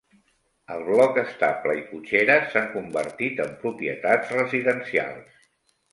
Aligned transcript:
El 0.75 0.79
bloc 0.85 1.19
estable 1.23 1.75
i 1.81 1.83
cotxera 1.91 2.39
s'han 2.53 2.67
convertit 2.79 3.45
en 3.47 3.55
propietats 3.67 4.37
residencials. 4.39 5.37